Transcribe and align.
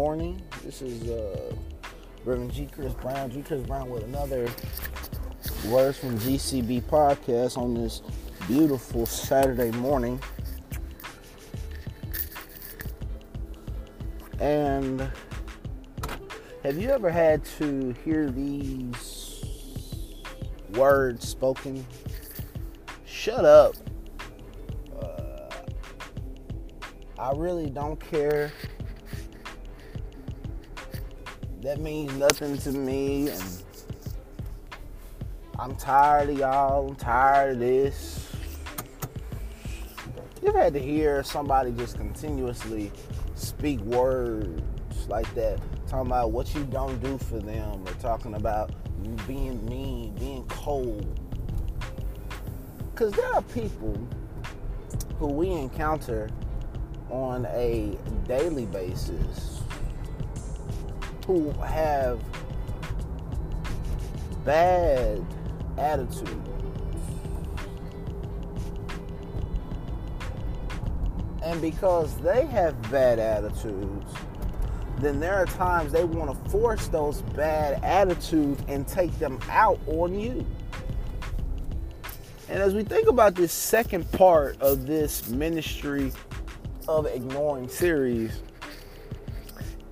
Morning. 0.00 0.40
This 0.64 0.80
is 0.80 1.10
uh, 1.10 1.52
Reverend 2.24 2.54
G. 2.54 2.66
Chris 2.72 2.94
Brown. 2.94 3.30
G. 3.30 3.42
Chris 3.42 3.60
Brown 3.66 3.90
with 3.90 4.02
another 4.04 4.48
Words 5.68 5.98
from 5.98 6.18
GCB 6.18 6.84
podcast 6.84 7.58
on 7.58 7.74
this 7.74 8.00
beautiful 8.48 9.04
Saturday 9.04 9.70
morning. 9.72 10.18
And 14.38 15.06
have 16.62 16.78
you 16.78 16.88
ever 16.88 17.10
had 17.10 17.44
to 17.58 17.94
hear 18.02 18.30
these 18.30 19.44
words 20.72 21.28
spoken? 21.28 21.86
Shut 23.04 23.44
up. 23.44 23.74
Uh, 24.98 25.50
I 27.18 27.32
really 27.36 27.68
don't 27.68 28.00
care. 28.00 28.50
That 31.62 31.78
means 31.78 32.14
nothing 32.14 32.56
to 32.58 32.72
me. 32.72 33.28
And 33.28 33.62
I'm 35.58 35.76
tired 35.76 36.30
of 36.30 36.38
y'all. 36.38 36.88
I'm 36.88 36.96
tired 36.96 37.52
of 37.52 37.58
this. 37.58 38.34
You've 40.42 40.54
had 40.54 40.72
to 40.72 40.80
hear 40.80 41.22
somebody 41.22 41.72
just 41.72 41.96
continuously 41.96 42.90
speak 43.34 43.78
words 43.80 44.62
like 45.08 45.32
that, 45.34 45.60
talking 45.86 46.06
about 46.06 46.30
what 46.30 46.54
you 46.54 46.64
don't 46.64 46.98
do 47.02 47.18
for 47.18 47.38
them, 47.38 47.86
or 47.86 47.92
talking 48.00 48.34
about 48.34 48.70
being 49.26 49.62
mean, 49.66 50.14
being 50.14 50.46
cold. 50.48 51.20
Because 52.90 53.12
there 53.12 53.34
are 53.34 53.42
people 53.42 54.08
who 55.18 55.26
we 55.26 55.50
encounter 55.50 56.30
on 57.10 57.44
a 57.46 57.98
daily 58.26 58.64
basis 58.64 59.59
who 61.30 61.52
have 61.62 62.20
bad 64.44 65.24
attitude. 65.78 66.42
And 71.44 71.60
because 71.60 72.16
they 72.16 72.46
have 72.46 72.82
bad 72.90 73.20
attitudes, 73.20 74.12
then 74.98 75.20
there 75.20 75.36
are 75.36 75.46
times 75.46 75.92
they 75.92 76.02
want 76.02 76.32
to 76.32 76.50
force 76.50 76.88
those 76.88 77.22
bad 77.22 77.80
attitudes 77.84 78.60
and 78.66 78.86
take 78.88 79.16
them 79.20 79.38
out 79.48 79.78
on 79.86 80.18
you. 80.18 80.44
And 82.48 82.58
as 82.58 82.74
we 82.74 82.82
think 82.82 83.08
about 83.08 83.36
this 83.36 83.52
second 83.52 84.10
part 84.10 84.60
of 84.60 84.88
this 84.88 85.28
ministry 85.28 86.10
of 86.88 87.06
ignoring 87.06 87.68
series, 87.68 88.42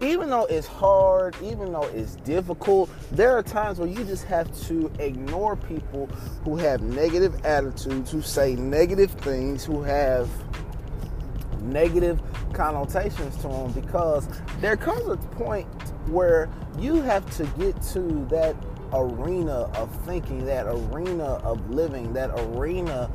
even 0.01 0.31
though 0.31 0.45
it's 0.45 0.67
hard, 0.67 1.37
even 1.43 1.73
though 1.73 1.89
it's 1.95 2.17
difficult, 2.17 2.91
there 3.11 3.37
are 3.37 3.43
times 3.43 3.79
where 3.79 3.89
you 3.89 4.05
just 4.05 4.25
have 4.25 4.49
to 4.67 4.91
ignore 4.99 5.57
people 5.57 6.07
who 6.45 6.57
have 6.57 6.83
negative 6.83 7.45
attitudes, 7.45 8.11
who 8.11 8.23
say 8.23 8.55
negative 8.55 9.11
things, 9.11 9.65
who 9.65 9.83
have 9.83 10.29
negative 11.63 12.21
connotations 12.53 13.37
to 13.37 13.49
them 13.49 13.73
because 13.73 14.27
there 14.61 14.77
comes 14.77 15.07
a 15.09 15.17
point 15.37 15.67
where 16.09 16.49
you 16.79 17.01
have 17.03 17.29
to 17.37 17.45
get 17.59 17.81
to 17.83 18.27
that 18.31 18.57
arena 18.93 19.71
of 19.75 19.95
thinking, 20.05 20.45
that 20.47 20.67
arena 20.67 21.35
of 21.45 21.71
living, 21.71 22.13
that 22.13 22.31
arena 22.31 23.11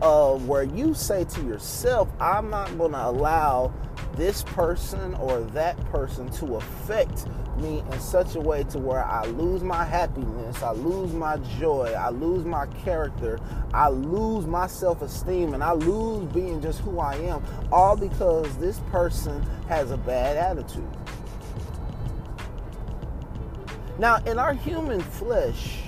of 0.00 0.48
where 0.48 0.64
you 0.64 0.94
say 0.94 1.24
to 1.24 1.42
yourself, 1.42 2.08
I'm 2.18 2.50
not 2.50 2.76
going 2.76 2.92
to 2.92 3.06
allow 3.06 3.72
this 4.16 4.42
person 4.42 5.14
or 5.14 5.40
that 5.40 5.78
person 5.90 6.30
to 6.30 6.56
affect 6.56 7.26
me 7.56 7.82
in 7.92 8.00
such 8.00 8.34
a 8.34 8.40
way 8.40 8.64
to 8.64 8.78
where 8.78 9.04
I 9.04 9.24
lose 9.24 9.62
my 9.62 9.84
happiness, 9.84 10.62
I 10.62 10.72
lose 10.72 11.12
my 11.12 11.36
joy, 11.58 11.94
I 11.96 12.10
lose 12.10 12.44
my 12.44 12.66
character, 12.66 13.38
I 13.72 13.88
lose 13.88 14.46
my 14.46 14.66
self-esteem, 14.66 15.54
and 15.54 15.62
I 15.62 15.72
lose 15.72 16.30
being 16.32 16.60
just 16.60 16.80
who 16.80 16.98
I 16.98 17.14
am, 17.16 17.44
all 17.70 17.96
because 17.96 18.56
this 18.58 18.80
person 18.90 19.42
has 19.68 19.90
a 19.90 19.96
bad 19.96 20.36
attitude. 20.36 20.88
Now, 23.98 24.16
in 24.24 24.38
our 24.38 24.54
human 24.54 25.00
flesh, 25.00 25.78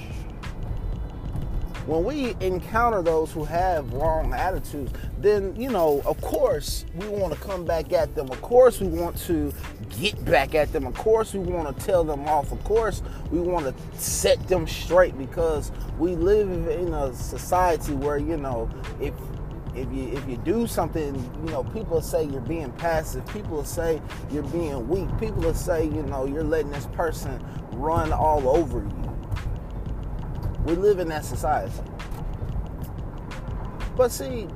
when 1.86 2.04
we 2.04 2.34
encounter 2.40 3.02
those 3.02 3.30
who 3.30 3.44
have 3.44 3.92
wrong 3.92 4.32
attitudes, 4.32 4.92
then, 5.18 5.54
you 5.54 5.70
know, 5.70 6.02
of 6.06 6.20
course, 6.20 6.86
we 6.94 7.08
want 7.08 7.34
to 7.34 7.40
come 7.40 7.64
back 7.64 7.92
at 7.92 8.14
them. 8.14 8.30
Of 8.30 8.40
course, 8.40 8.80
we 8.80 8.88
want 8.88 9.16
to 9.26 9.52
get 9.98 10.24
back 10.24 10.54
at 10.54 10.72
them. 10.72 10.86
Of 10.86 10.94
course, 10.94 11.34
we 11.34 11.40
want 11.40 11.76
to 11.78 11.84
tell 11.84 12.02
them 12.02 12.26
off. 12.26 12.52
Of 12.52 12.64
course, 12.64 13.02
we 13.30 13.40
want 13.40 13.66
to 13.66 14.00
set 14.00 14.48
them 14.48 14.66
straight 14.66 15.16
because 15.18 15.72
we 15.98 16.14
live 16.14 16.50
in 16.68 16.94
a 16.94 17.14
society 17.14 17.92
where, 17.92 18.18
you 18.18 18.36
know, 18.36 18.70
if 19.00 19.12
if 19.74 19.92
you 19.92 20.08
if 20.16 20.26
you 20.28 20.36
do 20.38 20.66
something, 20.66 21.14
you 21.44 21.50
know, 21.50 21.64
people 21.64 22.00
say 22.00 22.24
you're 22.24 22.40
being 22.40 22.72
passive. 22.72 23.26
People 23.26 23.64
say 23.64 24.00
you're 24.30 24.44
being 24.44 24.88
weak. 24.88 25.08
People 25.18 25.52
say, 25.52 25.84
you 25.84 26.02
know, 26.02 26.24
you're 26.26 26.44
letting 26.44 26.70
this 26.70 26.86
person 26.86 27.44
run 27.72 28.12
all 28.12 28.48
over 28.48 28.78
you. 28.78 29.13
We 30.64 30.74
live 30.74 30.98
in 30.98 31.08
that 31.08 31.24
society. 31.24 31.72
But 33.96 34.10
see, 34.10 34.48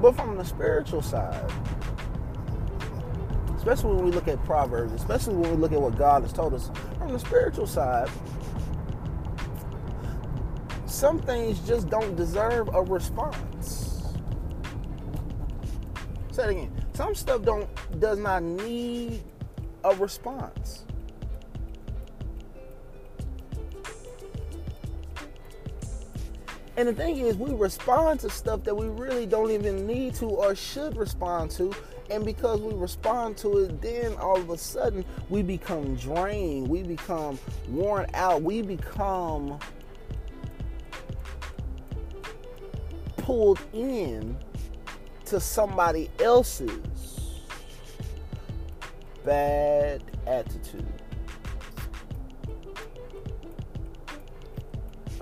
but 0.00 0.14
from 0.14 0.36
the 0.36 0.44
spiritual 0.44 1.02
side, 1.02 1.50
especially 3.56 3.94
when 3.96 4.04
we 4.04 4.10
look 4.12 4.28
at 4.28 4.44
Proverbs, 4.44 4.92
especially 4.92 5.34
when 5.34 5.50
we 5.50 5.56
look 5.56 5.72
at 5.72 5.80
what 5.80 5.96
God 5.96 6.22
has 6.22 6.32
told 6.32 6.54
us, 6.54 6.70
from 6.98 7.12
the 7.12 7.18
spiritual 7.18 7.66
side, 7.66 8.08
some 10.84 11.18
things 11.20 11.58
just 11.66 11.88
don't 11.88 12.14
deserve 12.14 12.68
a 12.74 12.82
response. 12.82 14.14
Say 16.30 16.44
it 16.44 16.50
again. 16.50 16.84
Some 16.92 17.14
stuff 17.14 17.42
don't 17.42 17.68
does 17.98 18.18
not 18.18 18.42
need 18.42 19.22
a 19.84 19.94
response. 19.96 20.84
And 26.76 26.88
the 26.88 26.92
thing 26.92 27.18
is, 27.18 27.36
we 27.36 27.54
respond 27.54 28.20
to 28.20 28.30
stuff 28.30 28.62
that 28.64 28.74
we 28.74 28.86
really 28.86 29.24
don't 29.24 29.50
even 29.50 29.86
need 29.86 30.14
to 30.16 30.26
or 30.26 30.54
should 30.54 30.96
respond 30.96 31.50
to. 31.52 31.74
And 32.10 32.24
because 32.24 32.60
we 32.60 32.74
respond 32.74 33.38
to 33.38 33.58
it, 33.58 33.80
then 33.80 34.14
all 34.16 34.36
of 34.36 34.50
a 34.50 34.58
sudden 34.58 35.04
we 35.30 35.42
become 35.42 35.96
drained, 35.96 36.68
we 36.68 36.82
become 36.82 37.38
worn 37.68 38.06
out, 38.14 38.42
we 38.42 38.62
become 38.62 39.58
pulled 43.16 43.58
in 43.72 44.36
to 45.24 45.40
somebody 45.40 46.10
else's 46.20 46.70
bad 49.24 50.02
attitude. 50.26 50.95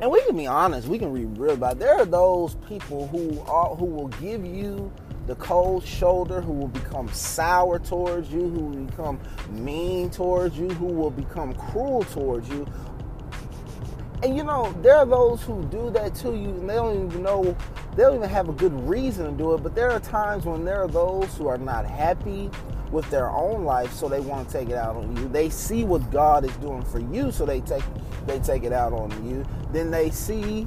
And 0.00 0.10
we 0.10 0.22
can 0.24 0.36
be 0.36 0.46
honest, 0.46 0.88
we 0.88 0.98
can 0.98 1.14
be 1.14 1.24
real 1.24 1.54
about 1.54 1.76
it. 1.76 1.78
There 1.78 1.94
are 1.94 2.04
those 2.04 2.56
people 2.68 3.06
who 3.08 3.40
are 3.42 3.74
who 3.74 3.86
will 3.86 4.08
give 4.08 4.44
you 4.44 4.92
the 5.26 5.34
cold 5.36 5.86
shoulder, 5.86 6.40
who 6.40 6.52
will 6.52 6.68
become 6.68 7.08
sour 7.12 7.78
towards 7.78 8.30
you, 8.30 8.40
who 8.40 8.60
will 8.60 8.84
become 8.84 9.20
mean 9.50 10.10
towards 10.10 10.58
you, 10.58 10.68
who 10.68 10.86
will 10.86 11.10
become 11.10 11.54
cruel 11.54 12.02
towards 12.04 12.48
you. 12.48 12.66
And 14.22 14.36
you 14.36 14.42
know, 14.42 14.72
there 14.82 14.96
are 14.96 15.06
those 15.06 15.42
who 15.42 15.62
do 15.64 15.90
that 15.90 16.14
to 16.16 16.28
you 16.30 16.48
and 16.48 16.68
they 16.68 16.74
don't 16.74 17.06
even 17.06 17.22
know 17.22 17.56
they 17.94 18.02
don't 18.02 18.16
even 18.16 18.28
have 18.28 18.48
a 18.48 18.52
good 18.52 18.72
reason 18.88 19.30
to 19.30 19.32
do 19.38 19.54
it, 19.54 19.62
but 19.62 19.74
there 19.74 19.90
are 19.90 20.00
times 20.00 20.46
when 20.46 20.64
there 20.64 20.82
are 20.82 20.88
those 20.88 21.32
who 21.36 21.46
are 21.46 21.58
not 21.58 21.86
happy 21.86 22.50
with 22.90 23.08
their 23.10 23.30
own 23.30 23.64
life, 23.64 23.92
so 23.92 24.08
they 24.08 24.20
want 24.20 24.48
to 24.48 24.52
take 24.52 24.68
it 24.68 24.76
out 24.76 24.96
on 24.96 25.16
you. 25.16 25.28
They 25.28 25.48
see 25.48 25.84
what 25.84 26.10
God 26.10 26.44
is 26.44 26.56
doing 26.56 26.82
for 26.82 26.98
you, 26.98 27.30
so 27.30 27.46
they 27.46 27.60
take 27.60 27.84
they 28.26 28.38
take 28.38 28.64
it 28.64 28.72
out 28.72 28.92
on 28.92 29.28
you. 29.28 29.44
Then 29.72 29.90
they 29.90 30.10
see 30.10 30.66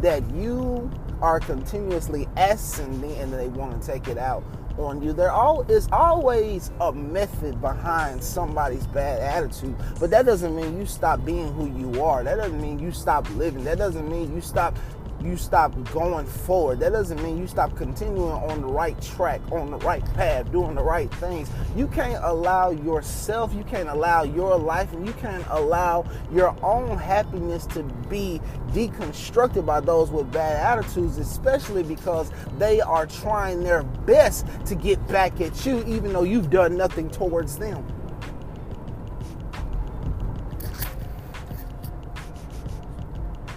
that 0.00 0.28
you 0.30 0.90
are 1.20 1.40
continuously 1.40 2.28
ascending, 2.36 3.12
and 3.16 3.32
they 3.32 3.48
want 3.48 3.80
to 3.80 3.86
take 3.86 4.08
it 4.08 4.18
out 4.18 4.42
on 4.78 5.02
you. 5.02 5.12
There 5.12 5.30
all 5.30 5.62
is 5.70 5.88
always 5.92 6.70
a 6.80 6.92
method 6.92 7.60
behind 7.60 8.22
somebody's 8.22 8.86
bad 8.86 9.20
attitude, 9.20 9.76
but 9.98 10.10
that 10.10 10.24
doesn't 10.24 10.54
mean 10.54 10.78
you 10.78 10.86
stop 10.86 11.24
being 11.24 11.52
who 11.52 11.66
you 11.78 12.02
are. 12.02 12.24
That 12.24 12.36
doesn't 12.36 12.60
mean 12.60 12.78
you 12.78 12.90
stop 12.90 13.28
living. 13.36 13.64
That 13.64 13.78
doesn't 13.78 14.10
mean 14.10 14.34
you 14.34 14.40
stop 14.40 14.76
you 15.22 15.36
stop 15.36 15.72
going 15.92 16.26
forward. 16.26 16.80
That 16.80 16.92
doesn't 16.92 17.22
mean 17.22 17.38
you 17.38 17.46
stop 17.46 17.76
continuing 17.76 18.32
on 18.32 18.62
the 18.62 18.66
right 18.66 19.00
track, 19.02 19.40
on 19.52 19.70
the 19.70 19.78
right 19.78 20.04
path, 20.14 20.50
doing 20.50 20.74
the 20.74 20.82
right 20.82 21.12
things. 21.14 21.50
You 21.76 21.86
can't 21.88 22.22
allow 22.24 22.70
yourself, 22.70 23.52
you 23.54 23.64
can't 23.64 23.88
allow 23.88 24.22
your 24.22 24.56
life, 24.56 24.92
and 24.92 25.06
you 25.06 25.12
can't 25.14 25.44
allow 25.50 26.06
your 26.32 26.56
own 26.64 26.96
happiness 26.96 27.66
to 27.66 27.82
be 28.08 28.40
deconstructed 28.68 29.66
by 29.66 29.80
those 29.80 30.10
with 30.10 30.32
bad 30.32 30.56
attitudes, 30.56 31.18
especially 31.18 31.82
because 31.82 32.30
they 32.58 32.80
are 32.80 33.06
trying 33.06 33.62
their 33.62 33.82
best 33.82 34.46
to 34.66 34.74
get 34.74 35.06
back 35.08 35.40
at 35.40 35.66
you, 35.66 35.84
even 35.86 36.12
though 36.12 36.22
you've 36.22 36.50
done 36.50 36.76
nothing 36.76 37.10
towards 37.10 37.58
them. 37.58 37.86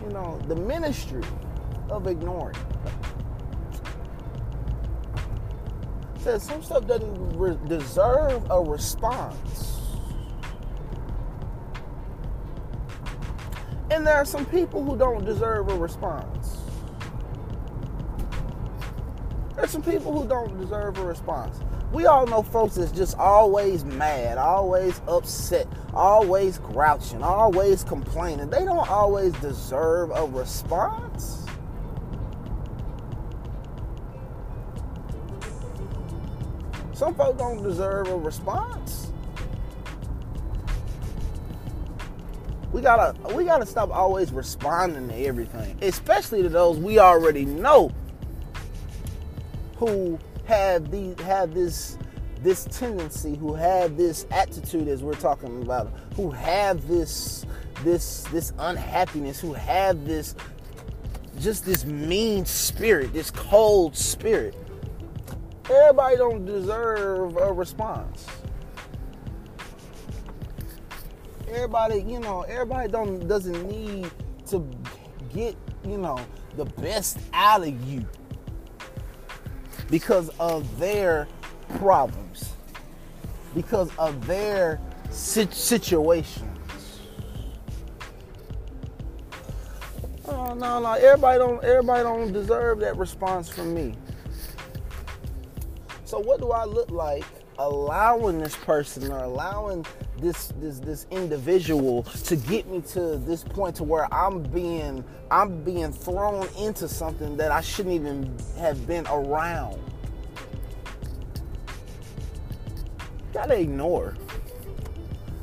You 0.03 0.09
know, 0.09 0.37
the 0.47 0.55
ministry 0.55 1.23
of 1.89 2.07
ignoring. 2.07 2.57
Says 6.19 6.43
some 6.43 6.63
stuff 6.63 6.87
doesn't 6.87 7.37
re- 7.37 7.57
deserve 7.67 8.49
a 8.49 8.61
response. 8.61 9.79
And 13.91 14.07
there 14.07 14.15
are 14.15 14.25
some 14.25 14.45
people 14.45 14.83
who 14.83 14.97
don't 14.97 15.23
deserve 15.25 15.69
a 15.69 15.75
response. 15.75 16.57
There's 19.55 19.69
some 19.69 19.83
people 19.83 20.19
who 20.19 20.27
don't 20.27 20.59
deserve 20.59 20.97
a 20.97 21.05
response. 21.05 21.59
We 21.91 22.07
all 22.07 22.25
know 22.25 22.41
folks 22.41 22.73
that's 22.75 22.91
just 22.91 23.17
always 23.19 23.85
mad, 23.85 24.39
always 24.39 24.99
upset, 25.07 25.67
always 25.93 26.57
grouching, 26.57 27.21
always 27.21 27.83
complaining. 27.83 28.49
They 28.49 28.65
don't 28.65 28.89
always 28.89 29.31
deserve 29.33 30.09
a 30.09 30.25
response. 30.25 31.42
Some 37.03 37.15
folks 37.15 37.37
don't 37.37 37.61
deserve 37.61 38.07
a 38.07 38.15
response. 38.15 39.11
We 42.71 42.79
gotta 42.79 43.13
we 43.35 43.43
gotta 43.43 43.65
stop 43.65 43.89
always 43.89 44.31
responding 44.31 45.09
to 45.09 45.15
everything, 45.25 45.77
especially 45.81 46.43
to 46.43 46.47
those 46.47 46.77
we 46.77 46.99
already 46.99 47.43
know 47.43 47.91
who 49.75 50.17
have 50.45 50.91
these 50.91 51.19
have 51.19 51.53
this 51.53 51.97
this 52.41 52.63
tendency, 52.71 53.35
who 53.35 53.53
have 53.53 53.97
this 53.97 54.25
attitude 54.31 54.87
as 54.87 55.03
we're 55.03 55.13
talking 55.15 55.61
about, 55.61 55.91
who 56.15 56.31
have 56.31 56.87
this 56.87 57.45
this 57.83 58.23
this 58.31 58.53
unhappiness, 58.59 59.41
who 59.41 59.51
have 59.51 60.05
this 60.05 60.35
just 61.41 61.65
this 61.65 61.83
mean 61.83 62.45
spirit, 62.45 63.11
this 63.11 63.29
cold 63.29 63.93
spirit 63.93 64.55
everybody 65.69 66.17
don't 66.17 66.45
deserve 66.45 67.37
a 67.37 67.51
response. 67.51 68.27
Everybody, 71.47 72.01
you 72.01 72.19
know, 72.19 72.41
everybody 72.41 72.91
don't 72.91 73.27
doesn't 73.27 73.69
need 73.69 74.09
to 74.47 74.67
get, 75.33 75.55
you 75.85 75.97
know, 75.97 76.19
the 76.55 76.65
best 76.65 77.19
out 77.33 77.65
of 77.67 77.83
you 77.89 78.05
because 79.89 80.29
of 80.39 80.79
their 80.79 81.27
problems, 81.77 82.53
because 83.53 83.89
of 83.97 84.25
their 84.25 84.79
situations. 85.11 86.43
Oh 90.27 90.53
no, 90.55 90.79
no, 90.79 90.93
everybody 90.93 91.37
don't 91.37 91.63
everybody 91.63 92.03
don't 92.03 92.33
deserve 92.33 92.79
that 92.79 92.97
response 92.97 93.49
from 93.49 93.73
me. 93.73 93.95
So 96.13 96.19
what 96.19 96.39
do 96.39 96.51
I 96.51 96.65
look 96.65 96.91
like 96.91 97.25
allowing 97.57 98.37
this 98.37 98.55
person 98.55 99.11
or 99.11 99.23
allowing 99.23 99.83
this 100.19 100.53
this 100.59 100.77
this 100.77 101.07
individual 101.09 102.03
to 102.03 102.35
get 102.35 102.67
me 102.67 102.81
to 102.91 103.17
this 103.17 103.43
point 103.43 103.77
to 103.77 103.83
where 103.83 104.13
I'm 104.13 104.43
being 104.43 105.03
I'm 105.31 105.63
being 105.63 105.91
thrown 105.91 106.47
into 106.55 106.87
something 106.87 107.35
that 107.37 107.51
I 107.51 107.61
shouldn't 107.61 107.95
even 107.95 108.31
have 108.59 108.85
been 108.85 109.07
around. 109.07 109.81
Gotta 113.33 113.59
ignore. 113.59 114.13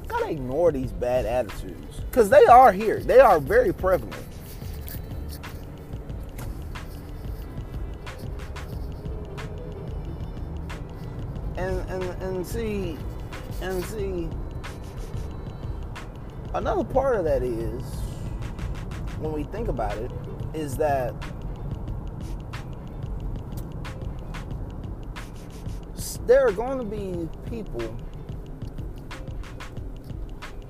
Gotta 0.07 0.31
ignore 0.31 0.71
these 0.71 0.93
bad 0.93 1.27
attitudes. 1.27 2.01
Cause 2.13 2.31
they 2.31 2.47
are 2.47 2.71
here. 2.71 3.01
They 3.01 3.19
are 3.19 3.41
very 3.41 3.73
prevalent. 3.73 4.30
And 12.41 12.49
see 12.49 12.97
and 13.61 13.85
see 13.85 14.27
another 16.55 16.83
part 16.83 17.17
of 17.17 17.25
that 17.25 17.43
is 17.43 17.83
when 19.19 19.31
we 19.31 19.45
think 19.45 19.69
about 19.69 19.95
it 19.99 20.11
is 20.55 20.75
that 20.75 21.13
there 26.27 26.47
are 26.47 26.53
going 26.53 26.79
to 26.79 26.85
be 26.85 27.29
people 27.51 27.95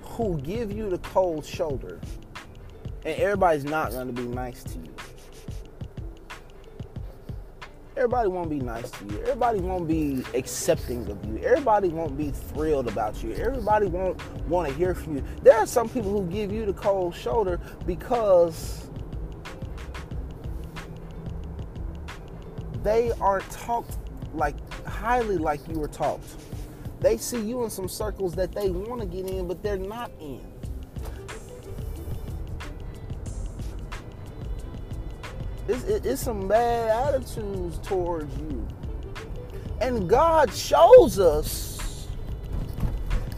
who 0.02 0.40
give 0.40 0.72
you 0.72 0.90
the 0.90 0.98
cold 0.98 1.46
shoulder 1.46 2.00
and 3.04 3.16
everybody's 3.16 3.62
not 3.62 3.92
going 3.92 4.08
to 4.08 4.12
be 4.12 4.26
nice 4.26 4.64
to 4.64 4.76
you 4.80 4.89
Everybody 8.00 8.30
won't 8.30 8.48
be 8.48 8.60
nice 8.60 8.90
to 8.92 9.04
you. 9.04 9.20
Everybody 9.24 9.60
won't 9.60 9.86
be 9.86 10.24
accepting 10.32 11.06
of 11.10 11.22
you. 11.26 11.36
Everybody 11.44 11.88
won't 11.88 12.16
be 12.16 12.30
thrilled 12.30 12.88
about 12.88 13.22
you. 13.22 13.34
Everybody 13.34 13.88
won't 13.88 14.18
want 14.48 14.66
to 14.66 14.74
hear 14.74 14.94
from 14.94 15.16
you. 15.16 15.24
There 15.42 15.54
are 15.58 15.66
some 15.66 15.86
people 15.86 16.10
who 16.10 16.26
give 16.30 16.50
you 16.50 16.64
the 16.64 16.72
cold 16.72 17.14
shoulder 17.14 17.60
because 17.84 18.88
they 22.82 23.12
aren't 23.20 23.50
talked 23.50 23.98
like 24.32 24.56
highly 24.86 25.36
like 25.36 25.60
you 25.68 25.78
were 25.78 25.86
talked. 25.86 26.24
They 27.00 27.18
see 27.18 27.42
you 27.42 27.64
in 27.64 27.68
some 27.68 27.86
circles 27.86 28.34
that 28.36 28.52
they 28.52 28.70
want 28.70 29.02
to 29.02 29.06
get 29.06 29.28
in, 29.28 29.46
but 29.46 29.62
they're 29.62 29.76
not 29.76 30.10
in. 30.18 30.40
It's, 35.70 35.84
it's 35.84 36.20
some 36.20 36.48
bad 36.48 37.14
attitudes 37.14 37.78
towards 37.86 38.36
you. 38.38 38.66
And 39.80 40.08
God 40.08 40.52
shows 40.52 41.20
us, 41.20 42.08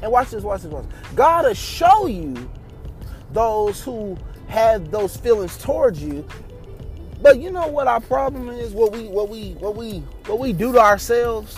and 0.01 0.11
watch 0.11 0.31
this, 0.31 0.43
watch 0.43 0.63
this, 0.63 0.73
watch 0.73 0.85
this. 0.89 1.11
God 1.15 1.45
will 1.45 1.55
show 1.55 2.07
you 2.07 2.51
those 3.33 3.83
who 3.83 4.17
have 4.49 4.91
those 4.91 5.15
feelings 5.17 5.59
towards 5.59 6.03
you. 6.03 6.27
But 7.21 7.39
you 7.39 7.51
know 7.51 7.67
what 7.67 7.87
our 7.87 8.01
problem 8.01 8.49
is? 8.49 8.73
What 8.73 8.93
we 8.93 9.09
what 9.09 9.29
we 9.29 9.53
what 9.61 9.77
we 9.77 9.99
what 10.27 10.39
we 10.39 10.53
do 10.53 10.73
to 10.73 10.81
ourselves 10.81 11.57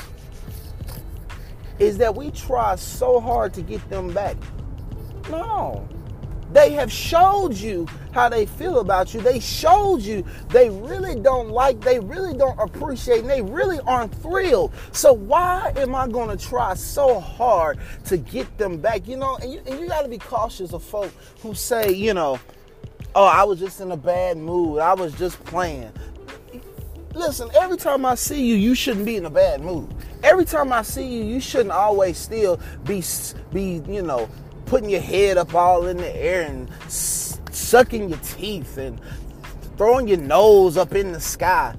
is 1.79 1.99
that 1.99 2.15
we 2.15 2.31
try 2.33 2.75
so 2.77 3.21
hard 3.21 3.55
to 3.55 3.63
get 3.63 3.89
them 3.89 4.13
back. 4.13 4.37
No. 5.31 5.89
They 6.55 6.71
have 6.75 6.91
showed 6.91 7.55
you 7.55 7.89
how 8.13 8.29
they 8.29 8.47
feel 8.47 8.79
about 8.79 9.13
you. 9.13 9.21
They 9.21 9.41
showed 9.41 10.03
you 10.03 10.25
they 10.51 10.71
really 10.71 11.21
don't 11.21 11.49
like, 11.49 11.81
they 11.81 11.99
really 11.99 12.33
don't 12.33 12.57
appreciate, 12.61 13.23
and 13.23 13.29
they 13.29 13.43
really 13.43 13.81
aren't 13.89 14.15
thrilled. 14.23 14.73
So 14.93 15.13
why 15.13 15.73
am 15.75 15.97
I 15.97 16.07
going 16.07 16.29
to 16.29 16.43
try 16.43 16.75
so 16.75 17.19
hard 17.19 17.81
to 18.05 18.17
get 18.17 18.57
them 18.57 18.77
back? 18.77 19.09
You 19.09 19.17
know, 19.17 19.35
and 19.39 19.53
you, 19.53 19.63
and 19.67 19.81
you 19.81 19.89
got 19.89 20.03
to 20.03 20.09
be 20.09 20.19
cautious 20.19 20.73
of 20.73 20.85
folk 20.85 21.13
who 21.43 21.55
say, 21.55 21.93
you 21.93 22.15
know, 22.15 22.39
oh, 23.17 23.27
I 23.27 23.43
was 23.43 23.59
just 23.59 23.81
in 23.81 23.91
a 23.91 23.97
bad 23.97 24.37
mood. 24.37 24.79
I 24.79 24.95
was 24.95 25.13
just 25.15 25.43
playing. 25.45 25.93
Listen, 27.15 27.51
every 27.61 27.79
time 27.79 28.07
I 28.07 28.15
see 28.15 28.47
you, 28.47 28.55
you 28.55 28.77
shouldn't 28.77 29.07
be 29.07 29.17
in 29.17 29.25
a 29.25 29.31
bad 29.31 29.61
mood. 29.61 29.93
Every 30.23 30.45
time 30.45 30.73
I 30.73 30.83
see 30.83 31.05
you, 31.05 31.25
you 31.25 31.41
shouldn't 31.41 31.73
always 31.73 32.17
still 32.17 32.61
be 32.85 33.03
be, 33.53 33.83
you 33.89 34.03
know, 34.03 34.29
putting 34.67 34.91
your 34.91 35.01
head 35.01 35.37
up 35.37 35.55
all 35.55 35.87
in 35.87 35.97
the 35.97 36.17
air 36.17 36.43
and 36.43 36.71
sucking 36.89 38.09
your 38.09 38.19
teeth 38.19 38.77
and 38.79 39.01
throwing 39.77 40.09
your 40.09 40.19
nose 40.19 40.77
up 40.77 40.95
in 40.95 41.13
the 41.13 41.21
sky. 41.21 41.75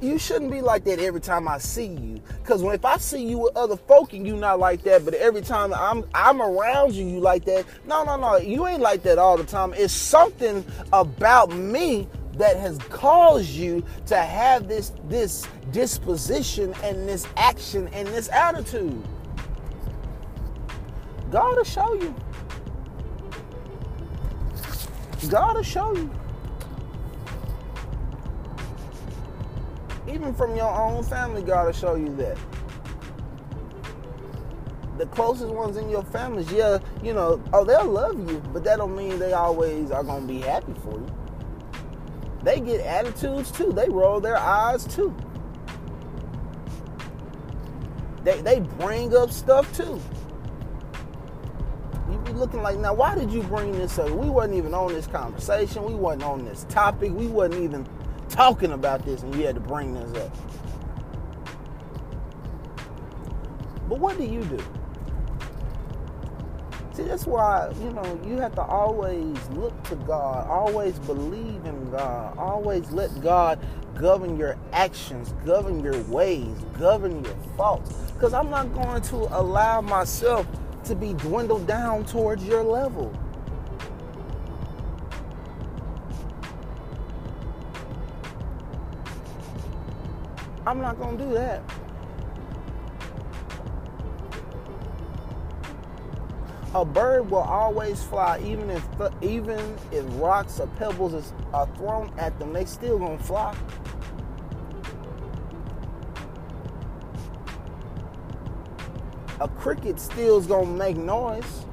You 0.00 0.18
shouldn't 0.18 0.50
be 0.50 0.60
like 0.60 0.84
that 0.84 0.98
every 0.98 1.20
time 1.20 1.48
I 1.48 1.56
see 1.58 1.86
you. 1.86 2.20
Cause 2.44 2.62
when 2.62 2.74
if 2.74 2.84
I 2.84 2.98
see 2.98 3.24
you 3.26 3.38
with 3.38 3.56
other 3.56 3.76
folk 3.76 4.12
and 4.12 4.26
you 4.26 4.36
not 4.36 4.58
like 4.58 4.82
that, 4.82 5.04
but 5.04 5.14
every 5.14 5.40
time 5.40 5.72
I'm 5.72 6.04
I'm 6.14 6.42
around 6.42 6.92
you, 6.92 7.06
you 7.06 7.20
like 7.20 7.44
that. 7.46 7.64
No, 7.86 8.04
no, 8.04 8.16
no. 8.16 8.36
You 8.36 8.66
ain't 8.66 8.82
like 8.82 9.02
that 9.04 9.18
all 9.18 9.38
the 9.38 9.44
time. 9.44 9.72
It's 9.74 9.94
something 9.94 10.64
about 10.92 11.50
me 11.52 12.06
that 12.36 12.56
has 12.58 12.78
caused 12.90 13.50
you 13.50 13.82
to 14.06 14.16
have 14.16 14.68
this 14.68 14.92
this 15.08 15.46
disposition 15.70 16.74
and 16.82 17.08
this 17.08 17.26
action 17.36 17.88
and 17.94 18.06
this 18.08 18.28
attitude. 18.28 19.02
God 21.34 21.56
will 21.56 21.64
show 21.64 21.94
you. 21.94 22.14
God 25.28 25.56
will 25.56 25.64
show 25.64 25.92
you. 25.96 26.08
Even 30.06 30.32
from 30.32 30.54
your 30.54 30.72
own 30.72 31.02
family, 31.02 31.42
God 31.42 31.66
will 31.66 31.72
show 31.72 31.96
you 31.96 32.14
that. 32.14 32.38
The 34.96 35.06
closest 35.06 35.52
ones 35.52 35.76
in 35.76 35.90
your 35.90 36.04
families, 36.04 36.52
yeah, 36.52 36.78
you 37.02 37.12
know, 37.12 37.42
oh, 37.52 37.64
they'll 37.64 37.84
love 37.84 38.30
you, 38.30 38.38
but 38.52 38.62
that 38.62 38.76
don't 38.76 38.94
mean 38.94 39.18
they 39.18 39.32
always 39.32 39.90
are 39.90 40.04
gonna 40.04 40.24
be 40.24 40.40
happy 40.40 40.74
for 40.84 41.00
you. 41.00 41.12
They 42.44 42.60
get 42.60 42.80
attitudes 42.82 43.50
too. 43.50 43.72
They 43.72 43.88
roll 43.88 44.20
their 44.20 44.36
eyes 44.36 44.86
too. 44.86 45.12
They 48.22 48.40
they 48.40 48.60
bring 48.60 49.16
up 49.16 49.32
stuff 49.32 49.76
too. 49.76 50.00
Looking 52.34 52.62
like, 52.62 52.78
now 52.78 52.92
why 52.92 53.14
did 53.14 53.30
you 53.30 53.42
bring 53.44 53.72
this 53.72 53.98
up? 53.98 54.10
We 54.10 54.28
wasn't 54.28 54.54
even 54.54 54.74
on 54.74 54.92
this 54.92 55.06
conversation. 55.06 55.84
We 55.84 55.94
wasn't 55.94 56.24
on 56.24 56.44
this 56.44 56.66
topic. 56.68 57.12
We 57.12 57.28
wasn't 57.28 57.62
even 57.62 57.86
talking 58.28 58.72
about 58.72 59.04
this, 59.04 59.22
and 59.22 59.34
you 59.36 59.46
had 59.46 59.54
to 59.54 59.60
bring 59.60 59.94
this 59.94 60.20
up. 60.20 60.36
But 63.88 64.00
what 64.00 64.18
do 64.18 64.24
you 64.24 64.42
do? 64.44 64.58
See, 66.94 67.02
that's 67.02 67.26
why, 67.26 67.72
you 67.80 67.90
know, 67.90 68.20
you 68.24 68.36
have 68.38 68.54
to 68.54 68.62
always 68.62 69.36
look 69.50 69.80
to 69.84 69.96
God, 69.96 70.48
always 70.48 70.98
believe 71.00 71.64
in 71.64 71.90
God, 71.90 72.38
always 72.38 72.90
let 72.92 73.20
God 73.20 73.58
govern 73.94 74.36
your 74.36 74.56
actions, 74.72 75.34
govern 75.44 75.82
your 75.82 76.00
ways, 76.04 76.56
govern 76.78 77.24
your 77.24 77.34
thoughts. 77.56 77.90
Because 78.12 78.32
I'm 78.32 78.48
not 78.48 78.72
going 78.74 79.02
to 79.02 79.16
allow 79.38 79.80
myself 79.80 80.46
to 80.84 80.94
be 80.94 81.14
dwindled 81.14 81.66
down 81.66 82.04
towards 82.04 82.44
your 82.44 82.62
level. 82.62 83.12
I'm 90.66 90.80
not 90.80 90.98
going 90.98 91.18
to 91.18 91.24
do 91.24 91.32
that. 91.34 91.62
a 96.74 96.84
bird 96.84 97.30
will 97.30 97.38
always 97.38 98.02
fly, 98.02 98.40
even 98.44 98.68
if 98.68 98.84
even 99.22 99.76
if 99.92 100.04
rocks 100.20 100.58
or 100.58 100.66
pebbles 100.78 101.32
are 101.52 101.68
thrown 101.76 102.12
at 102.18 102.36
them, 102.38 102.52
they 102.52 102.64
still 102.64 102.98
gonna 102.98 103.18
fly. 103.18 103.54
A 109.44 109.48
cricket 109.48 110.00
still 110.00 110.38
is 110.38 110.46
gonna 110.46 110.64
make 110.64 110.96
noise. 110.96 111.66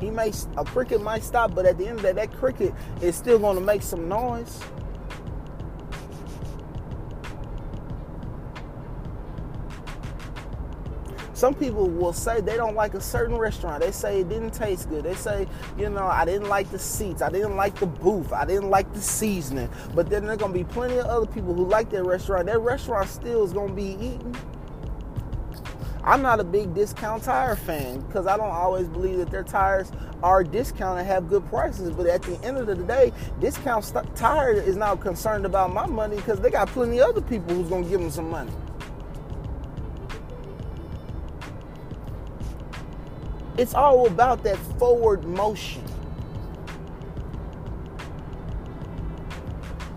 He 0.00 0.10
may 0.10 0.32
a 0.56 0.64
cricket 0.64 1.00
might 1.00 1.22
stop, 1.22 1.54
but 1.54 1.64
at 1.64 1.78
the 1.78 1.86
end 1.86 1.98
of 1.98 2.02
the 2.02 2.12
day, 2.12 2.26
that 2.26 2.36
cricket 2.36 2.74
is 3.00 3.14
still 3.14 3.38
gonna 3.38 3.60
make 3.60 3.82
some 3.82 4.08
noise. 4.08 4.58
Some 11.34 11.54
people 11.54 11.88
will 11.88 12.12
say 12.12 12.40
they 12.40 12.56
don't 12.56 12.74
like 12.74 12.94
a 12.94 13.00
certain 13.00 13.36
restaurant. 13.36 13.80
They 13.80 13.92
say 13.92 14.22
it 14.22 14.28
didn't 14.28 14.54
taste 14.54 14.88
good. 14.88 15.04
They 15.04 15.14
say, 15.14 15.46
you 15.78 15.88
know, 15.88 16.06
I 16.06 16.24
didn't 16.24 16.48
like 16.48 16.70
the 16.72 16.78
seats. 16.80 17.22
I 17.22 17.30
didn't 17.30 17.54
like 17.54 17.78
the 17.78 17.86
booth. 17.86 18.32
I 18.32 18.44
didn't 18.44 18.70
like 18.70 18.92
the 18.92 19.00
seasoning. 19.00 19.68
But 19.94 20.08
then 20.08 20.24
there's 20.26 20.38
going 20.38 20.52
to 20.52 20.58
be 20.58 20.64
plenty 20.64 20.96
of 20.96 21.06
other 21.06 21.26
people 21.26 21.52
who 21.52 21.66
like 21.66 21.90
that 21.90 22.04
restaurant. 22.04 22.46
That 22.46 22.60
restaurant 22.60 23.08
still 23.08 23.44
is 23.44 23.52
going 23.52 23.68
to 23.68 23.74
be 23.74 23.92
eaten. 24.00 24.34
I'm 26.06 26.20
not 26.20 26.38
a 26.38 26.44
big 26.44 26.74
discount 26.74 27.22
tire 27.22 27.56
fan 27.56 28.00
because 28.00 28.26
I 28.26 28.36
don't 28.36 28.50
always 28.50 28.86
believe 28.88 29.16
that 29.16 29.30
their 29.30 29.42
tires 29.42 29.90
are 30.22 30.44
discounted 30.44 31.00
and 31.00 31.06
have 31.06 31.30
good 31.30 31.46
prices. 31.46 31.90
But 31.92 32.06
at 32.06 32.22
the 32.22 32.38
end 32.44 32.58
of 32.58 32.66
the 32.66 32.74
day, 32.74 33.10
discount 33.40 33.90
tire 34.14 34.52
is 34.52 34.76
not 34.76 35.00
concerned 35.00 35.46
about 35.46 35.72
my 35.72 35.86
money 35.86 36.16
because 36.16 36.40
they 36.40 36.50
got 36.50 36.68
plenty 36.68 36.98
of 37.00 37.08
other 37.08 37.22
people 37.22 37.54
who's 37.54 37.70
to 37.70 37.88
give 37.88 38.00
them 38.00 38.10
some 38.10 38.28
money. 38.28 38.52
It's 43.56 43.72
all 43.72 44.06
about 44.06 44.42
that 44.42 44.58
forward 44.78 45.24
motion. 45.24 45.82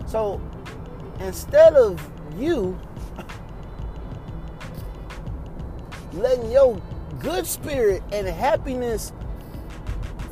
So 0.06 0.40
instead 1.20 1.74
of 1.74 2.00
you 2.38 2.78
letting 6.18 6.50
your 6.50 6.80
good 7.18 7.46
spirit 7.46 8.02
and 8.12 8.26
happiness 8.26 9.12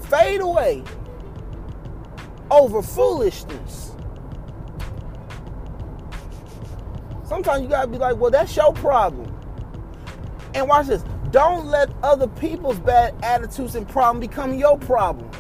fade 0.08 0.40
away 0.40 0.82
over 2.50 2.82
foolishness. 2.82 3.92
Sometimes 7.24 7.62
you 7.62 7.68
gotta 7.68 7.88
be 7.88 7.98
like, 7.98 8.16
well, 8.16 8.30
that's 8.30 8.54
your 8.56 8.72
problem. 8.72 9.32
And 10.54 10.68
watch 10.68 10.86
this. 10.86 11.04
Don't 11.32 11.66
let 11.66 11.90
other 12.02 12.28
people's 12.28 12.78
bad 12.78 13.14
attitudes 13.22 13.74
and 13.74 13.86
problems 13.88 14.28
become 14.28 14.54
your 14.54 14.78
problem. 14.78 15.30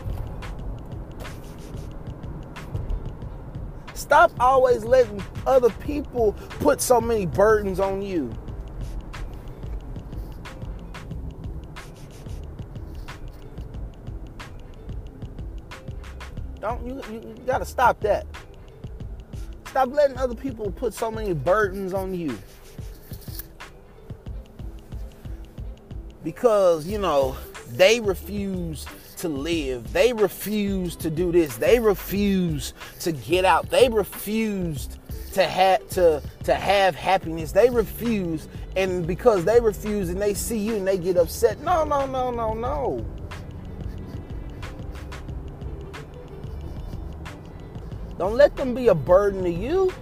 Stop 3.94 4.32
always 4.40 4.84
letting 4.84 5.22
other 5.46 5.70
people 5.70 6.32
put 6.60 6.80
so 6.80 7.00
many 7.00 7.24
burdens 7.24 7.80
on 7.80 8.02
you. 8.02 8.32
Don't 16.66 16.86
you, 16.86 17.02
you, 17.12 17.20
you 17.28 17.42
gotta 17.46 17.64
stop 17.64 18.00
that. 18.00 18.26
Stop 19.66 19.92
letting 19.92 20.16
other 20.16 20.34
people 20.34 20.70
put 20.70 20.94
so 20.94 21.10
many 21.10 21.32
burdens 21.32 21.92
on 21.94 22.14
you. 22.14 22.36
because, 26.26 26.88
you 26.88 26.98
know, 26.98 27.36
they 27.68 28.00
refuse 28.00 28.84
to 29.18 29.28
live. 29.28 29.92
They 29.92 30.12
refuse 30.12 30.96
to 30.96 31.08
do 31.08 31.30
this. 31.30 31.56
They 31.56 31.78
refuse 31.78 32.74
to 32.98 33.12
get 33.12 33.44
out. 33.44 33.70
They 33.70 33.88
refused 33.88 34.98
to 35.34 35.44
have 35.44 35.88
to 35.90 36.20
to 36.42 36.54
have 36.56 36.96
happiness. 36.96 37.52
They 37.52 37.70
refuse 37.70 38.48
and 38.74 39.06
because 39.06 39.44
they 39.44 39.60
refuse 39.60 40.08
and 40.08 40.20
they 40.20 40.34
see 40.34 40.58
you 40.58 40.74
and 40.74 40.84
they 40.84 40.98
get 40.98 41.16
upset. 41.16 41.60
No, 41.60 41.84
no, 41.84 42.06
no, 42.06 42.32
no, 42.32 42.54
no. 42.54 43.06
Don't 48.18 48.34
let 48.34 48.56
them 48.56 48.74
be 48.74 48.88
a 48.88 48.94
burden 48.94 49.42
to 49.44 49.50
you. 49.50 49.92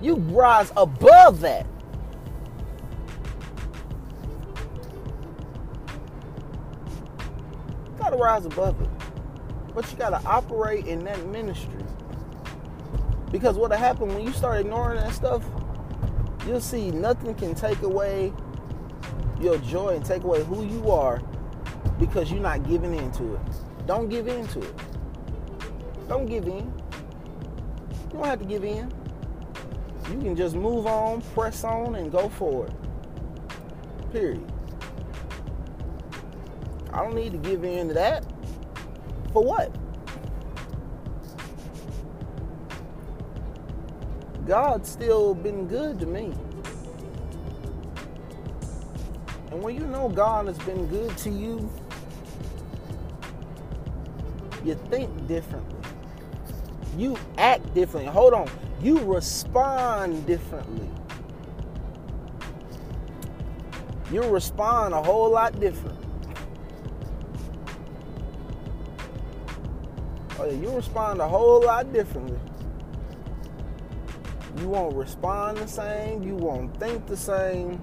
You 0.00 0.16
rise 0.16 0.72
above 0.76 1.40
that. 1.40 1.66
You 7.86 7.98
got 7.98 8.10
to 8.10 8.16
rise 8.16 8.44
above 8.44 8.80
it. 8.80 8.88
But 9.74 9.90
you 9.90 9.96
got 9.98 10.10
to 10.10 10.26
operate 10.26 10.86
in 10.86 11.04
that 11.04 11.24
ministry. 11.26 11.84
Because 13.30 13.56
what'll 13.56 13.76
happen 13.76 14.08
when 14.08 14.24
you 14.24 14.32
start 14.32 14.60
ignoring 14.60 14.98
that 14.98 15.12
stuff, 15.12 15.44
you'll 16.46 16.60
see 16.60 16.90
nothing 16.90 17.34
can 17.34 17.54
take 17.54 17.82
away 17.82 18.32
your 19.40 19.58
joy 19.58 19.94
and 19.94 20.04
take 20.04 20.22
away 20.22 20.42
who 20.44 20.64
you 20.64 20.90
are 20.90 21.20
because 21.98 22.30
you're 22.30 22.40
not 22.40 22.66
giving 22.68 22.94
into 22.94 23.34
it. 23.34 23.40
Don't 23.86 24.08
give 24.08 24.28
in 24.28 24.46
to 24.48 24.60
it. 24.60 24.74
Don't 26.08 26.26
give 26.26 26.46
in. 26.46 26.72
You 28.12 28.12
don't 28.12 28.24
have 28.24 28.38
to 28.38 28.44
give 28.44 28.64
in. 28.64 28.92
You 30.10 30.18
can 30.18 30.36
just 30.36 30.54
move 30.54 30.86
on, 30.86 31.20
press 31.34 31.64
on, 31.64 31.96
and 31.96 32.12
go 32.12 32.28
forward. 32.28 32.72
Period. 34.12 34.44
I 36.92 37.02
don't 37.02 37.14
need 37.14 37.32
to 37.32 37.38
give 37.38 37.64
in 37.64 37.88
to 37.88 37.94
that. 37.94 38.24
For 39.32 39.42
what? 39.42 39.74
God's 44.46 44.88
still 44.88 45.34
been 45.34 45.66
good 45.66 45.98
to 45.98 46.06
me. 46.06 46.32
And 49.50 49.60
when 49.60 49.74
you 49.74 49.86
know 49.88 50.08
God 50.08 50.46
has 50.46 50.58
been 50.58 50.86
good 50.86 51.16
to 51.18 51.30
you, 51.30 51.68
you 54.64 54.74
think 54.88 55.26
differently. 55.26 55.85
You 56.96 57.16
act 57.36 57.74
differently. 57.74 58.10
Hold 58.10 58.32
on. 58.32 58.48
You 58.80 58.98
respond 59.00 60.26
differently. 60.26 60.88
You 64.10 64.22
respond 64.22 64.94
a 64.94 65.02
whole 65.02 65.30
lot 65.30 65.58
different. 65.58 65.98
Oh, 70.38 70.50
you 70.50 70.70
respond 70.70 71.20
a 71.20 71.28
whole 71.28 71.62
lot 71.62 71.92
differently. 71.92 72.38
You 74.60 74.68
won't 74.68 74.94
respond 74.94 75.58
the 75.58 75.66
same. 75.66 76.22
You 76.22 76.34
won't 76.34 76.78
think 76.78 77.06
the 77.06 77.16
same. 77.16 77.82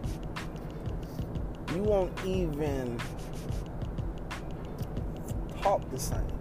You 1.75 1.83
won't 1.83 2.11
even 2.25 2.99
talk 5.61 5.87
the 5.91 5.99
same. 5.99 6.32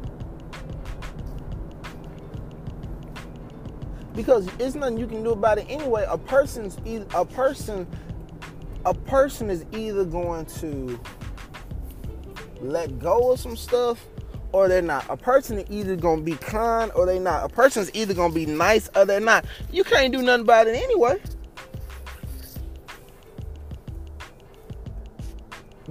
Because 4.15 4.49
it's 4.59 4.75
nothing 4.75 4.99
you 4.99 5.07
can 5.07 5.23
do 5.23 5.31
about 5.31 5.59
it 5.59 5.67
anyway. 5.69 6.05
A 6.09 6.19
person's 6.19 6.79
either, 6.85 7.07
a 7.15 7.25
person 7.25 7.87
a 8.85 8.95
person 8.95 9.51
is 9.51 9.65
either 9.73 10.05
going 10.05 10.47
to 10.47 10.99
let 12.61 12.99
go 12.99 13.33
of 13.33 13.41
some 13.41 13.57
stuff 13.57 14.07
or 14.53 14.69
they're 14.69 14.83
not. 14.83 15.05
A 15.09 15.17
person 15.17 15.59
is 15.59 15.71
either 15.71 15.97
gonna 15.97 16.23
be 16.23 16.35
kind 16.35 16.91
or 16.95 17.07
they're 17.07 17.21
not. 17.21 17.45
A 17.45 17.49
person's 17.49 17.91
either 17.95 18.15
gonna 18.15 18.35
be 18.35 18.47
nice 18.47 18.91
or 18.95 19.05
they're 19.05 19.21
not. 19.21 19.45
You 19.71 19.85
can't 19.85 20.13
do 20.13 20.23
nothing 20.23 20.43
about 20.43 20.67
it 20.67 20.77
anyway. 20.77 21.21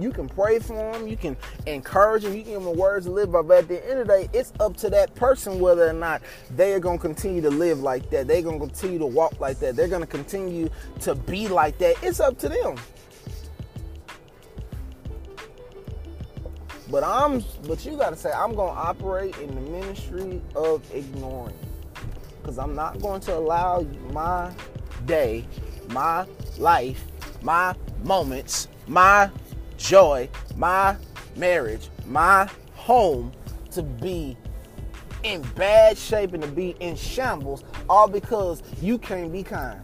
You 0.02 0.10
can 0.10 0.28
pray 0.28 0.58
for 0.58 0.74
them, 0.74 1.06
you 1.06 1.16
can 1.16 1.36
encourage 1.66 2.24
them, 2.24 2.34
you 2.34 2.42
can 2.42 2.52
give 2.54 2.64
them 2.64 2.76
words 2.76 3.06
to 3.06 3.12
live 3.12 3.32
by. 3.32 3.42
But 3.42 3.58
at 3.58 3.68
the 3.68 3.90
end 3.90 4.00
of 4.00 4.08
the 4.08 4.12
day, 4.12 4.28
it's 4.32 4.52
up 4.60 4.76
to 4.78 4.90
that 4.90 5.14
person 5.14 5.60
whether 5.60 5.88
or 5.88 5.92
not 5.92 6.22
they 6.50 6.74
are 6.74 6.80
going 6.80 6.98
to 6.98 7.02
continue 7.02 7.40
to 7.42 7.50
live 7.50 7.80
like 7.80 8.10
that. 8.10 8.26
They're 8.26 8.42
going 8.42 8.58
to 8.58 8.66
continue 8.66 8.98
to 8.98 9.06
walk 9.06 9.40
like 9.40 9.60
that. 9.60 9.76
They're 9.76 9.88
going 9.88 10.02
to 10.02 10.06
continue 10.06 10.68
to 11.00 11.14
be 11.14 11.48
like 11.48 11.78
that. 11.78 12.02
It's 12.02 12.20
up 12.20 12.38
to 12.40 12.48
them. 12.48 12.76
But 16.92 17.04
I'm 17.04 17.42
but 17.66 17.86
you 17.86 17.96
gotta 17.96 18.16
say 18.16 18.30
I'm 18.30 18.54
gonna 18.54 18.78
operate 18.78 19.34
in 19.38 19.54
the 19.54 19.62
ministry 19.62 20.42
of 20.54 20.84
ignoring. 20.92 21.56
Cause 22.42 22.58
I'm 22.58 22.74
not 22.74 23.00
going 23.00 23.22
to 23.22 23.34
allow 23.34 23.86
my 24.10 24.52
day, 25.06 25.46
my 25.88 26.26
life, 26.58 27.02
my 27.40 27.74
moments, 28.04 28.68
my 28.86 29.30
joy, 29.82 30.28
my 30.56 30.96
marriage, 31.36 31.90
my 32.06 32.48
home 32.74 33.32
to 33.72 33.82
be 33.82 34.36
in 35.24 35.42
bad 35.56 35.98
shape 35.98 36.32
and 36.34 36.42
to 36.42 36.48
be 36.48 36.70
in 36.80 36.96
shambles, 36.96 37.64
all 37.88 38.08
because 38.08 38.62
you 38.80 38.98
can't 38.98 39.32
be 39.32 39.42
kind. 39.42 39.80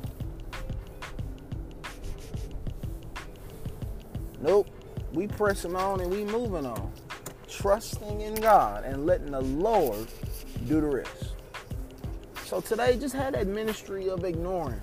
Nope. 4.41 4.69
We 5.13 5.27
pressing 5.27 5.75
on 5.75 6.01
and 6.01 6.11
we 6.11 6.25
moving 6.25 6.67
on. 6.67 6.93
Trusting 7.49 8.21
in 8.21 8.35
God 8.37 8.85
and 8.85 9.05
letting 9.07 9.33
the 9.33 9.41
Lord 9.41 10.07
do 10.69 10.81
the 10.81 10.87
rest. 10.87 11.35
So 12.45 12.61
today 12.61 12.97
just 12.97 13.15
had 13.15 13.35
that 13.35 13.47
ministry 13.47 14.09
of 14.09 14.25
ignoring. 14.25 14.81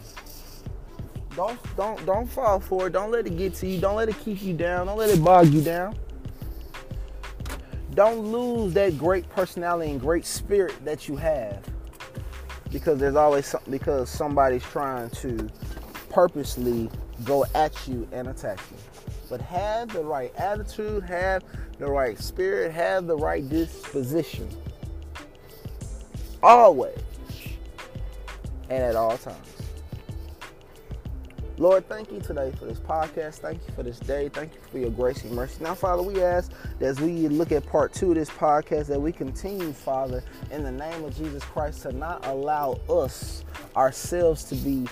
Don't 1.36 1.60
don't 1.75 2.06
don't 2.06 2.27
fall 2.27 2.60
for 2.60 2.88
it. 2.88 2.94
Don't 2.94 3.12
let 3.12 3.27
it 3.27 3.38
get 3.38 3.54
to 3.56 3.68
you. 3.68 3.80
Don't 3.82 3.96
let 3.96 4.10
it 4.10 4.18
keep 4.24 4.42
you 4.42 4.54
down. 4.54 4.88
Don't 4.88 4.98
let 4.98 5.10
it 5.10 5.24
bog 5.24 5.48
you 5.48 5.62
down. 5.62 5.96
Don't 7.94 8.20
lose 8.20 8.74
that 8.74 8.98
great 8.98 9.27
personality 9.30 9.92
and 9.92 10.01
great 10.01 10.25
spirit 10.25 10.74
that 10.84 11.08
you 11.08 11.15
have. 11.18 11.63
Because 12.72 13.00
there's 13.00 13.15
always 13.15 13.46
something 13.46 13.72
because 13.72 14.10
somebody's 14.10 14.63
trying 14.63 15.10
to 15.12 15.50
purposely 16.10 16.89
go 17.24 17.46
at 17.56 17.88
you 17.88 18.07
and 18.12 18.27
attack 18.27 18.60
you. 18.72 18.77
But 19.29 19.42
have 19.42 19.94
the 19.94 20.03
right 20.03 20.33
attitude, 20.36 21.03
have 21.03 21.44
the 21.79 21.90
right 21.90 22.20
spirit, 22.20 22.72
have 22.72 23.07
the 23.07 23.16
right 23.16 23.48
disposition. 23.48 24.50
Always. 26.44 26.98
And 28.70 28.83
at 28.83 28.96
all 28.96 29.18
times. 29.18 29.54
Lord, 31.57 31.87
thank 31.87 32.11
you 32.11 32.20
today 32.20 32.51
for 32.59 32.65
this 32.65 32.79
podcast. 32.79 33.35
Thank 33.35 33.65
you 33.65 33.74
for 33.74 33.83
this 33.83 33.98
day. 33.98 34.27
Thank 34.27 34.53
you 34.55 34.59
for 34.70 34.77
your 34.77 34.89
grace 34.89 35.24
and 35.24 35.31
mercy. 35.31 35.63
Now, 35.63 35.74
Father, 35.74 36.03
we 36.03 36.22
ask 36.22 36.51
that 36.79 36.85
as 36.85 37.00
we 37.00 37.29
look 37.29 37.53
at 37.53 37.65
part 37.65 37.94
two 37.94 38.09
of 38.09 38.15
this 38.15 38.29
podcast, 38.29 38.87
that 38.87 39.00
we 39.00 39.13
continue, 39.13 39.72
Father, 39.72 40.22
in 40.51 40.63
the 40.63 40.72
name 40.72 41.05
of 41.05 41.15
Jesus 41.15 41.44
Christ, 41.44 41.83
to 41.83 41.94
not 41.94 42.25
allow 42.27 42.77
us, 42.89 43.46
ourselves, 43.75 44.44
to 44.46 44.55
be 44.55 44.85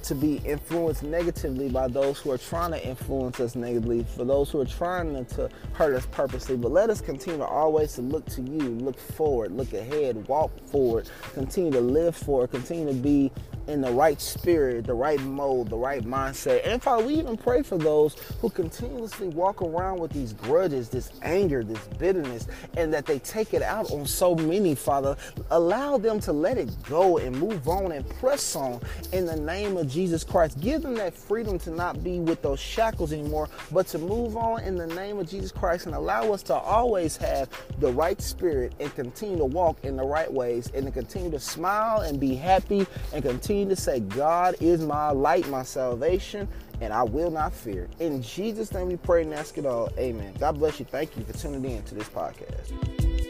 to 0.00 0.14
be 0.14 0.36
influenced 0.44 1.02
negatively 1.02 1.68
by 1.68 1.88
those 1.88 2.18
who 2.18 2.30
are 2.30 2.38
trying 2.38 2.70
to 2.70 2.86
influence 2.86 3.40
us 3.40 3.54
negatively, 3.56 4.06
for 4.16 4.24
those 4.24 4.48
who 4.48 4.60
are 4.60 4.64
trying 4.64 5.24
to 5.26 5.50
hurt 5.72 5.94
us 5.94 6.06
purposely. 6.06 6.56
But 6.56 6.70
let 6.70 6.88
us 6.88 7.00
continue 7.00 7.40
to 7.40 7.44
always 7.44 7.94
to 7.94 8.02
look 8.02 8.24
to 8.26 8.42
you, 8.42 8.60
look 8.60 8.98
forward, 8.98 9.52
look 9.52 9.72
ahead, 9.72 10.26
walk 10.28 10.50
forward, 10.68 11.10
continue 11.34 11.72
to 11.72 11.80
live 11.80 12.16
forward, 12.16 12.52
continue 12.52 12.86
to 12.86 12.94
be 12.94 13.32
in 13.68 13.82
the 13.82 13.92
right 13.92 14.20
spirit, 14.20 14.86
the 14.86 14.94
right 14.94 15.20
mode, 15.20 15.68
the 15.68 15.76
right 15.76 16.02
mindset. 16.02 16.66
And 16.66 16.82
Father, 16.82 17.04
we 17.04 17.14
even 17.14 17.36
pray 17.36 17.62
for 17.62 17.76
those 17.76 18.14
who 18.40 18.48
continuously 18.50 19.28
walk 19.28 19.62
around 19.62 20.00
with 20.00 20.10
these 20.10 20.32
grudges, 20.32 20.88
this 20.88 21.10
anger, 21.22 21.62
this 21.62 21.86
bitterness, 21.98 22.48
and 22.76 22.92
that 22.92 23.06
they 23.06 23.18
take 23.20 23.54
it 23.54 23.62
out 23.62 23.90
on 23.92 24.06
so 24.06 24.34
many, 24.34 24.74
Father. 24.74 25.16
Allow 25.50 25.98
them 25.98 26.18
to 26.20 26.32
let 26.32 26.56
it 26.56 26.70
go 26.88 27.18
and 27.18 27.38
move 27.38 27.68
on 27.68 27.92
and 27.92 28.08
press 28.18 28.56
on 28.56 28.80
in 29.12 29.26
the 29.26 29.36
name 29.36 29.76
of 29.76 29.88
Jesus 29.88 30.24
Christ. 30.24 30.58
Give 30.60 30.82
them 30.82 30.94
that 30.94 31.14
freedom 31.14 31.58
to 31.60 31.70
not 31.70 32.02
be 32.02 32.20
with 32.20 32.40
those 32.42 32.60
shackles 32.60 33.12
anymore, 33.12 33.48
but 33.70 33.86
to 33.88 33.98
move 33.98 34.36
on 34.36 34.62
in 34.62 34.76
the 34.76 34.86
name 34.86 35.18
of 35.18 35.28
Jesus 35.28 35.52
Christ 35.52 35.86
and 35.86 35.94
allow 35.94 36.32
us 36.32 36.42
to 36.44 36.54
always 36.54 37.16
have 37.18 37.48
the 37.80 37.92
right 37.92 38.20
spirit 38.20 38.72
and 38.80 38.94
continue 38.94 39.36
to 39.36 39.44
walk 39.44 39.84
in 39.84 39.96
the 39.96 40.04
right 40.04 40.32
ways 40.32 40.70
and 40.74 40.86
to 40.86 40.92
continue 40.92 41.30
to 41.30 41.40
smile 41.40 42.00
and 42.00 42.18
be 42.18 42.34
happy 42.34 42.86
and 43.12 43.22
continue 43.22 43.57
to 43.66 43.76
say, 43.76 44.00
God 44.00 44.56
is 44.60 44.80
my 44.80 45.10
light, 45.10 45.48
my 45.48 45.62
salvation, 45.62 46.48
and 46.80 46.92
I 46.92 47.02
will 47.02 47.30
not 47.30 47.52
fear. 47.52 47.88
In 47.98 48.22
Jesus' 48.22 48.72
name 48.72 48.88
we 48.88 48.96
pray 48.96 49.22
and 49.22 49.34
ask 49.34 49.58
it 49.58 49.66
all. 49.66 49.90
Amen. 49.98 50.34
God 50.38 50.58
bless 50.58 50.78
you. 50.78 50.86
Thank 50.86 51.16
you 51.16 51.24
for 51.24 51.32
tuning 51.32 51.64
in 51.64 51.82
to 51.84 51.94
this 51.94 52.08
podcast. 52.08 53.27